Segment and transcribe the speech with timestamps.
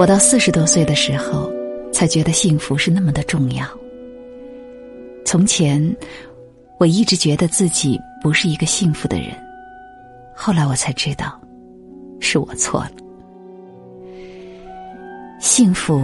[0.00, 1.52] 我到四十多岁的时候，
[1.92, 3.66] 才觉得幸福是那么的重要。
[5.26, 5.94] 从前，
[6.78, 9.28] 我一直觉得自己不是一个幸福的人，
[10.34, 11.38] 后来我才知道，
[12.18, 12.92] 是我错了。
[15.38, 16.02] 幸福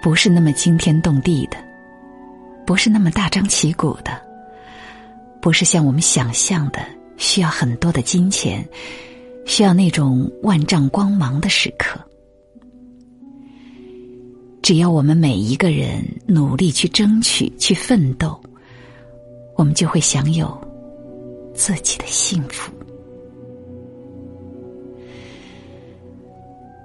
[0.00, 1.56] 不是那么惊天动地的，
[2.64, 4.12] 不是那么大张旗鼓的，
[5.40, 6.78] 不是像我们想象的
[7.16, 8.64] 需要很多的金钱，
[9.46, 11.98] 需要那种万丈光芒的时刻。
[14.68, 18.38] 只要我们每一个人努力去争取、去奋斗，
[19.56, 20.46] 我们就会享有
[21.54, 22.70] 自己的幸福。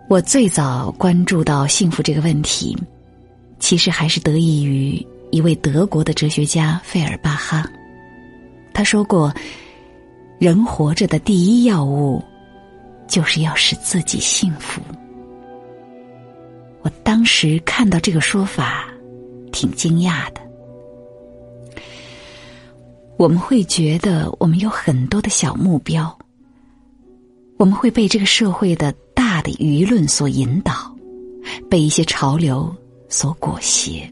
[0.07, 2.73] 我最早关注到幸福这个问题，
[3.59, 7.69] 其实还是得益于一位德国的哲学家费尔巴哈。
[8.73, 9.29] 他说过
[10.39, 12.23] ：“人活着的第一要务，
[13.09, 14.81] 就是要使自己幸福。”
[16.83, 18.87] 我当时看到这个说法，
[19.51, 20.41] 挺惊讶的。
[23.15, 26.17] 我们会觉得我们有很多的小目标，
[27.57, 30.73] 我们会被这个社会的大的舆论所引导，
[31.69, 32.75] 被一些潮流
[33.07, 34.11] 所裹挟。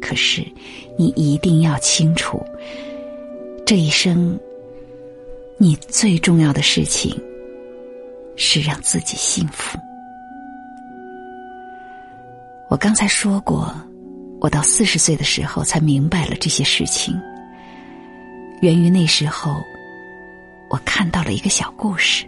[0.00, 0.44] 可是，
[0.98, 2.44] 你一定要清楚，
[3.64, 4.38] 这一生，
[5.56, 7.16] 你最重要的事情
[8.34, 9.78] 是让自己幸福。
[12.74, 13.72] 我刚才说过，
[14.40, 17.16] 我到四十岁的时候才明白了这些事情。
[18.62, 19.62] 源于那时候，
[20.68, 22.26] 我看到了一个小故事：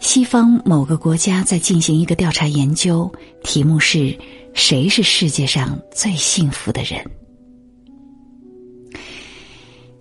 [0.00, 3.10] 西方某个国家在进行一个调查研究，
[3.42, 4.14] 题目是
[4.52, 7.02] “谁是世界上最幸福的人”。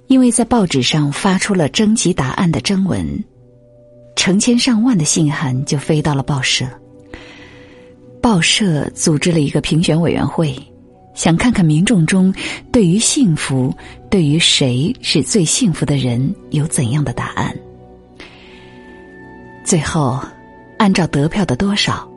[0.07, 3.23] 因为在报纸上发出了征集答案的征文，
[4.17, 6.67] 成千上万的信函就飞到了报社。
[8.23, 10.55] 报社组织了一个评选委员会，
[11.13, 12.33] 想看看民众中
[12.71, 13.75] 对于幸福、
[14.09, 17.53] 对于谁是最幸福的人有怎样的答案。
[19.65, 20.23] 最后，
[20.77, 22.09] 按照得票的多少，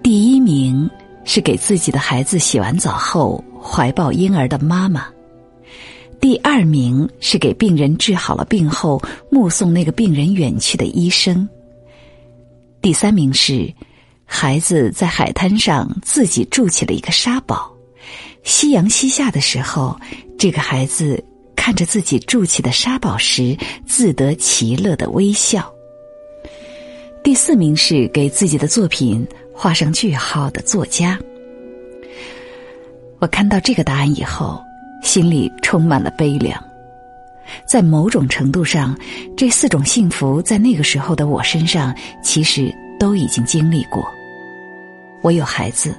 [0.00, 0.88] 第一名
[1.24, 5.02] 是给自己的孩子洗完澡后怀抱婴儿的妈妈；
[6.20, 11.48] 第二名是给病人治好了病后目送那个病人远去的医生；
[12.80, 13.68] 第三名是。
[14.32, 17.68] 孩子在海滩上自己筑起了一个沙堡，
[18.44, 19.98] 夕阳西下的时候，
[20.38, 21.22] 这个孩子
[21.56, 25.70] 看着自己筑起的沙堡时，自得其乐的微笑。
[27.24, 31.18] 第四名是给自己的作品画上句号的作家。
[33.18, 34.62] 我看到这个答案以后，
[35.02, 36.58] 心里充满了悲凉。
[37.66, 38.96] 在某种程度上，
[39.36, 41.92] 这四种幸福在那个时候的我身上，
[42.22, 44.08] 其实都已经经历过。
[45.22, 45.94] 我有孩子，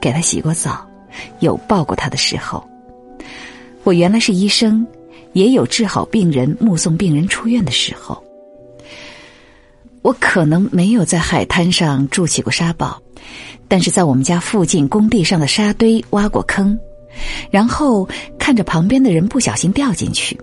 [0.00, 0.86] 给他洗过澡，
[1.40, 2.62] 有抱过他的时候。
[3.84, 4.86] 我原来是医生，
[5.32, 8.22] 也有治好病人、目送病人出院的时候。
[10.02, 13.00] 我可能没有在海滩上筑起过沙堡，
[13.68, 16.78] 但是在我们家附近工地上的沙堆挖过坑，
[17.50, 18.08] 然后
[18.38, 20.36] 看着旁边的人不小心掉进去。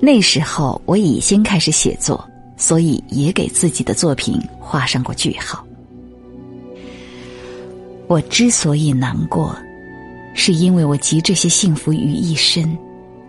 [0.00, 5.62] 那时候我已经开始写作，所以也给自己的作品画上过句号。
[8.08, 9.54] 我之所以难过，
[10.34, 12.76] 是因为我集这些幸福于一身，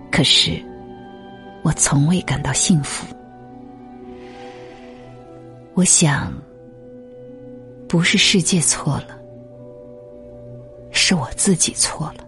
[0.09, 0.51] 可是
[1.63, 3.05] 我从未感到幸福。
[5.73, 6.33] 我想，
[7.89, 9.19] 不是世界错了，
[10.91, 12.25] 是我自己错了。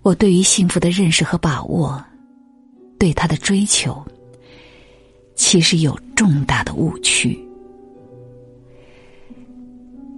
[0.00, 2.02] 我对于幸福的认识和把握，
[2.98, 4.02] 对他的追求，
[5.34, 7.45] 其实有重大的误区。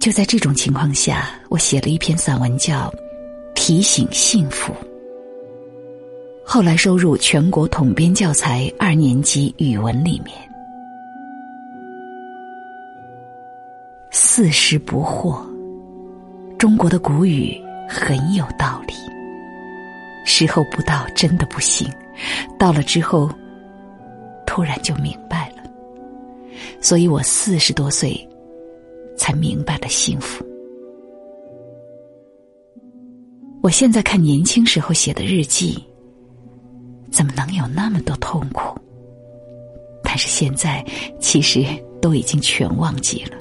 [0.09, 2.91] 就在这种情况下，我写了一篇散文，叫
[3.55, 4.73] 《提醒幸福》，
[6.43, 10.35] 后来收入全国统编教材二年级语文里面。
[14.11, 15.45] 四十不惑，
[16.57, 18.95] 中国的古语很有道理。
[20.25, 21.87] 时候不到，真的不行；
[22.59, 23.31] 到了之后，
[24.47, 25.71] 突然就明白了。
[26.81, 28.27] 所以我四十多岁。
[29.19, 30.43] 才明白了幸福。
[33.61, 35.85] 我现在看年轻时候写的日记，
[37.11, 38.79] 怎么能有那么多痛苦？
[40.03, 40.83] 但是现在
[41.21, 41.65] 其实
[42.01, 43.37] 都已经全忘记了。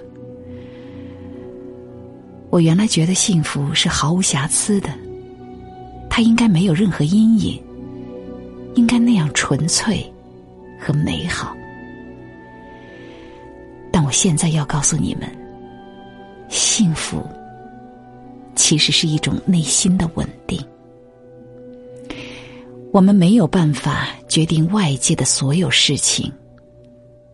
[2.50, 4.90] 我原来觉得幸福是毫无瑕疵的，
[6.10, 7.62] 它应该没有任何阴影，
[8.74, 10.04] 应该那样纯粹
[10.80, 11.56] 和美好。
[13.92, 15.30] 但我现在要告诉你们，
[16.50, 17.26] 幸福
[18.56, 20.64] 其实是一种内心的稳定。
[22.94, 26.32] 我们没有办法决定外界的所有事情，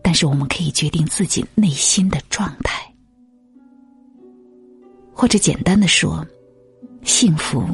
[0.02, 2.82] 但是我们可以决定自己内心的状态。
[5.12, 6.26] 或者简单的说，
[7.02, 7.64] 幸福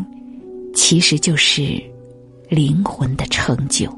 [0.75, 1.83] 其实就是
[2.49, 3.91] 灵魂的成就。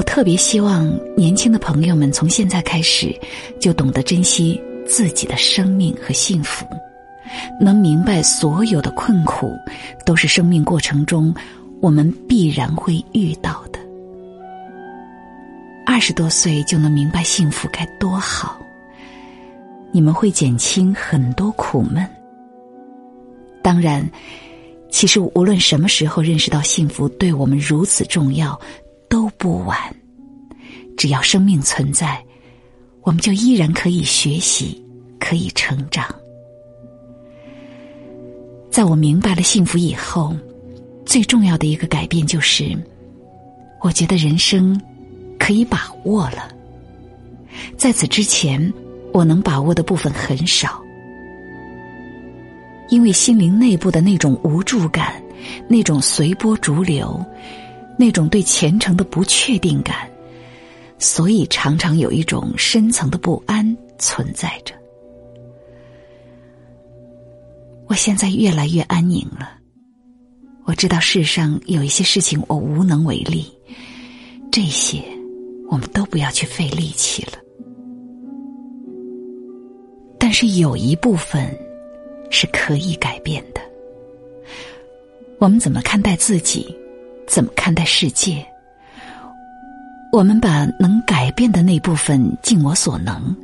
[0.00, 3.14] 我特别希望年轻的朋友们从现在开始
[3.60, 6.64] 就懂得珍惜自己的生命和幸福，
[7.60, 9.52] 能明白所有的困苦
[10.06, 11.34] 都是生命过程中
[11.82, 13.78] 我们必然会遇到的。
[15.84, 18.58] 二十多岁就能明白幸福该多好，
[19.92, 22.02] 你们会减轻很多苦闷。
[23.60, 24.10] 当然，
[24.88, 28.58] 其实无论什么时候认识到幸福对我们如此重要。
[29.10, 29.76] 都不晚，
[30.96, 32.24] 只要生命存在，
[33.02, 34.80] 我们就依然可以学习，
[35.18, 36.06] 可以成长。
[38.70, 40.32] 在我明白了幸福以后，
[41.04, 42.64] 最重要的一个改变就是，
[43.82, 44.80] 我觉得人生
[45.40, 46.48] 可以把握了。
[47.76, 48.72] 在此之前，
[49.12, 50.80] 我能把握的部分很少，
[52.88, 55.20] 因为心灵内部的那种无助感，
[55.66, 57.20] 那种随波逐流。
[58.00, 60.10] 那种对前程的不确定感，
[60.98, 64.74] 所以常常有一种深层的不安存在着。
[67.86, 69.58] 我现在越来越安宁了。
[70.64, 73.44] 我知道世上有一些事情我无能为力，
[74.50, 75.02] 这些
[75.68, 77.32] 我们都不要去费力气了。
[80.18, 81.54] 但是有一部分
[82.30, 83.60] 是可以改变的。
[85.38, 86.74] 我们怎么看待自己？
[87.30, 88.44] 怎么看待世界？
[90.10, 93.34] 我们把能改变的那部分尽我所能，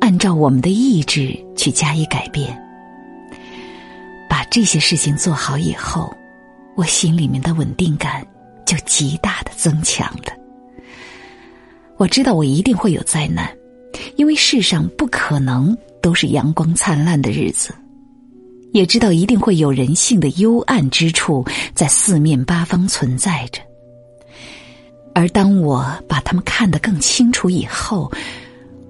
[0.00, 2.56] 按照我们的意志去加以改变。
[4.30, 6.14] 把这些事情做好以后，
[6.76, 8.24] 我心里面的稳定感
[8.64, 10.32] 就极大的增强了。
[11.96, 13.52] 我知道我一定会有灾难，
[14.14, 17.74] 因为世上不可能都是阳光灿烂的日子。
[18.72, 21.44] 也知道一定会有人性的幽暗之处
[21.74, 23.60] 在四面八方存在着，
[25.14, 28.12] 而当我把他们看得更清楚以后，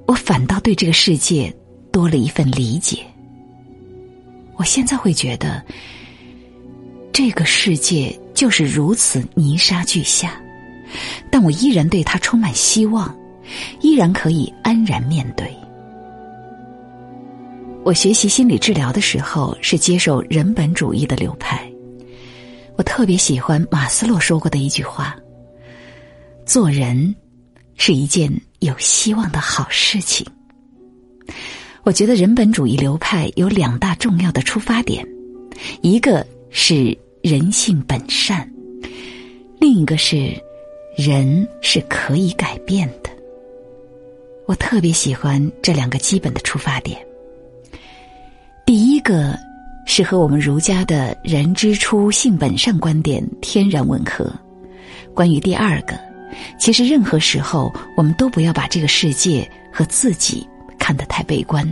[0.07, 1.55] 我反倒对这个世界
[1.93, 2.99] 多了一份理解。
[4.57, 5.65] 我现在会觉得，
[7.13, 10.41] 这个世界就是如此泥沙俱下，
[11.31, 13.17] 但我依然对它充满希望，
[13.81, 15.57] 依然可以安然面对。
[17.88, 21.67] 我学习心理治疗的时候是接受人本主义的流派，
[22.76, 25.17] 我特别喜欢马斯洛说过的一句话
[26.44, 27.17] ：“做人
[27.79, 30.26] 是一件有希望的好事情。”
[31.82, 35.02] 我觉得人本主义流派有两大重要的出发点，
[35.81, 38.46] 一个是人性本善，
[39.58, 40.31] 另一个是
[40.94, 43.08] 人是可以改变的。
[44.44, 47.03] 我特别喜欢这两个基本的出发点。
[48.69, 49.34] 第一个
[49.87, 54.31] 是和我们儒家的人之初性本善观点天然吻合。
[55.15, 55.98] 关于第二个，
[56.58, 60.46] 其实任何时候我们都不要把这个世界和自己
[60.79, 61.67] 看得太悲观，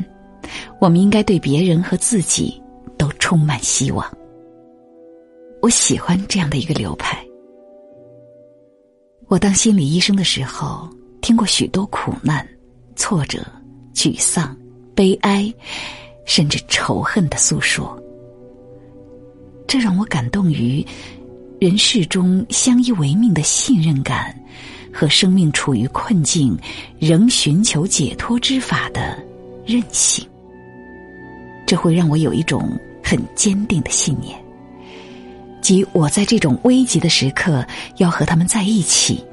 [0.81, 2.59] 我们应该对别人和自己
[2.97, 4.11] 都充满希望。
[5.61, 7.23] 我喜欢这样的一个流派。
[9.27, 10.89] 我当心理医生的时候，
[11.21, 12.49] 听过许多苦难、
[12.95, 13.45] 挫折、
[13.93, 14.57] 沮丧、
[14.95, 15.53] 悲哀。
[16.27, 17.99] 甚至仇恨的诉说，
[19.67, 20.85] 这让我感动于
[21.59, 24.39] 人世中相依为命的信任感
[24.93, 26.59] 和生命处于困境
[26.99, 29.19] 仍寻求解脱之法的
[29.65, 30.27] 韧性。
[31.67, 34.39] 这会让我有一种很坚定的信念，
[35.63, 37.65] 即我在这种危急的时刻
[37.97, 39.25] 要和他们在一起，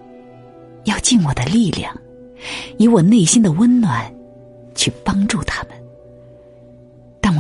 [0.86, 1.96] 要尽我的力量，
[2.78, 4.12] 以我内心的温暖
[4.74, 5.83] 去帮助他们。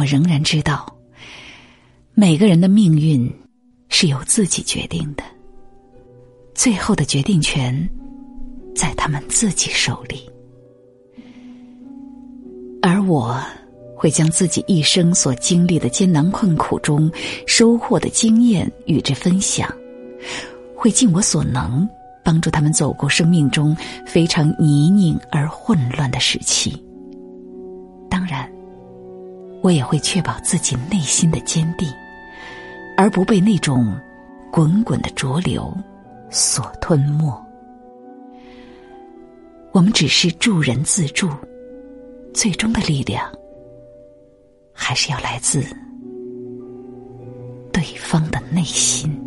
[0.04, 0.94] 我仍然知道，
[2.14, 3.34] 每个人的命运
[3.88, 5.24] 是由自己决定的，
[6.54, 7.74] 最后的决定权
[8.76, 10.30] 在他们自己手里。
[12.82, 13.42] 而我
[13.96, 17.10] 会将自己一生所经历的艰难困苦中
[17.48, 19.74] 收获的经验与之分享，
[20.76, 21.88] 会尽我所能
[22.26, 23.74] 帮助他们走过生命中
[24.06, 26.74] 非常泥泞而混乱的时期。
[28.10, 28.52] 当然。
[29.64, 31.88] 我也会确保自己内心的坚定，
[32.98, 33.98] 而不被那种
[34.52, 35.74] 滚滚的浊流
[36.30, 37.42] 所吞没。
[39.72, 41.30] 我们只是助人自助，
[42.34, 43.32] 最终的力量
[44.74, 45.64] 还是要来自
[47.72, 49.18] 对方的内心。